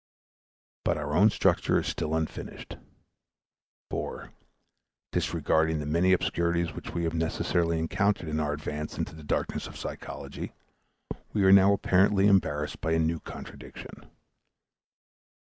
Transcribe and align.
But 0.83 0.97
our 0.97 1.13
own 1.15 1.29
structure 1.29 1.79
is 1.79 1.85
still 1.85 2.15
unfinished. 2.15 2.75
For, 3.91 4.31
disregarding 5.11 5.77
the 5.77 5.85
many 5.85 6.11
obscurities 6.11 6.73
which 6.73 6.95
we 6.95 7.03
have 7.03 7.13
necessarily 7.13 7.77
encountered 7.77 8.27
in 8.27 8.39
our 8.39 8.51
advance 8.53 8.97
into 8.97 9.13
the 9.13 9.21
darkness 9.23 9.67
of 9.67 9.77
psychology, 9.77 10.53
we 11.33 11.43
are 11.43 11.51
now 11.53 11.71
apparently 11.73 12.25
embarrassed 12.25 12.81
by 12.81 12.93
a 12.93 12.97
new 12.99 13.19
contradiction. 13.19 14.09